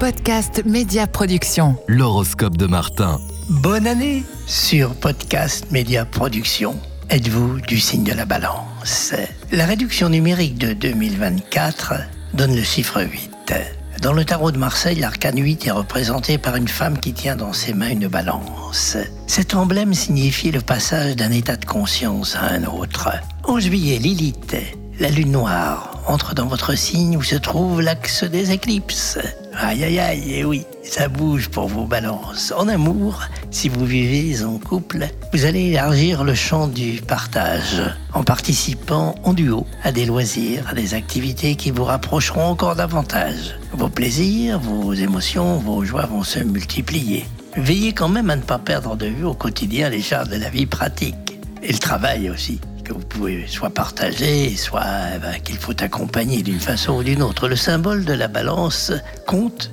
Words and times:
Podcast 0.00 0.62
Média 0.64 1.06
Production. 1.06 1.76
L'horoscope 1.86 2.56
de 2.56 2.64
Martin. 2.64 3.20
Bonne 3.50 3.86
année 3.86 4.24
sur 4.46 4.94
Podcast 4.94 5.66
Média 5.72 6.06
Production. 6.06 6.74
Êtes-vous 7.10 7.60
du 7.60 7.78
signe 7.78 8.04
de 8.04 8.14
la 8.14 8.24
balance? 8.24 9.12
La 9.52 9.66
réduction 9.66 10.08
numérique 10.08 10.56
de 10.56 10.72
2024 10.72 11.92
donne 12.32 12.56
le 12.56 12.62
chiffre 12.62 13.02
8. 13.02 13.52
Dans 14.00 14.14
le 14.14 14.24
tarot 14.24 14.50
de 14.50 14.56
Marseille, 14.56 14.98
l'arcane 14.98 15.38
8 15.38 15.66
est 15.66 15.70
représenté 15.70 16.38
par 16.38 16.56
une 16.56 16.68
femme 16.68 16.98
qui 16.98 17.12
tient 17.12 17.36
dans 17.36 17.52
ses 17.52 17.74
mains 17.74 17.90
une 17.90 18.08
balance. 18.08 18.96
Cet 19.26 19.54
emblème 19.54 19.92
signifie 19.92 20.50
le 20.50 20.62
passage 20.62 21.14
d'un 21.14 21.30
état 21.30 21.56
de 21.56 21.66
conscience 21.66 22.36
à 22.36 22.54
un 22.54 22.64
autre. 22.64 23.10
En 23.44 23.60
juillet, 23.60 23.98
Lilith, 23.98 24.56
la 24.98 25.10
lune 25.10 25.32
noire, 25.32 26.00
entre 26.06 26.34
dans 26.34 26.46
votre 26.46 26.74
signe 26.74 27.18
où 27.18 27.22
se 27.22 27.36
trouve 27.36 27.82
l'axe 27.82 28.24
des 28.24 28.50
éclipses. 28.50 29.18
Aïe 29.54 29.84
aïe 29.84 29.98
aïe, 29.98 30.34
et 30.34 30.44
oui, 30.44 30.64
ça 30.82 31.08
bouge 31.08 31.48
pour 31.48 31.66
vos 31.66 31.84
balances. 31.84 32.52
En 32.56 32.68
amour, 32.68 33.22
si 33.50 33.68
vous 33.68 33.84
vivez 33.84 34.44
en 34.44 34.58
couple, 34.58 35.08
vous 35.32 35.44
allez 35.44 35.66
élargir 35.70 36.22
le 36.22 36.34
champ 36.34 36.68
du 36.68 37.00
partage 37.00 37.82
en 38.14 38.22
participant 38.22 39.14
en 39.24 39.32
duo 39.32 39.66
à 39.82 39.90
des 39.90 40.06
loisirs, 40.06 40.68
à 40.68 40.74
des 40.74 40.94
activités 40.94 41.56
qui 41.56 41.72
vous 41.72 41.84
rapprocheront 41.84 42.46
encore 42.46 42.76
davantage. 42.76 43.58
Vos 43.72 43.88
plaisirs, 43.88 44.60
vos 44.60 44.94
émotions, 44.94 45.56
vos 45.58 45.84
joies 45.84 46.06
vont 46.06 46.22
se 46.22 46.38
multiplier. 46.38 47.26
Veillez 47.56 47.92
quand 47.92 48.08
même 48.08 48.30
à 48.30 48.36
ne 48.36 48.42
pas 48.42 48.58
perdre 48.58 48.96
de 48.96 49.06
vue 49.06 49.24
au 49.24 49.34
quotidien 49.34 49.88
les 49.88 50.02
charges 50.02 50.28
de 50.28 50.36
la 50.36 50.50
vie 50.50 50.66
pratique 50.66 51.16
et 51.62 51.72
le 51.72 51.78
travail 51.78 52.30
aussi 52.30 52.60
vous 52.92 53.00
pouvez 53.00 53.46
soit 53.46 53.70
partager, 53.70 54.56
soit 54.56 54.84
eh 55.16 55.18
ben, 55.18 55.40
qu'il 55.42 55.56
faut 55.56 55.80
accompagner 55.82 56.42
d'une 56.42 56.60
façon 56.60 56.94
ou 56.94 57.02
d'une 57.02 57.22
autre. 57.22 57.48
Le 57.48 57.56
symbole 57.56 58.04
de 58.04 58.12
la 58.12 58.28
balance 58.28 58.92
compte 59.26 59.70